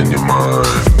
[0.00, 0.99] in your mind.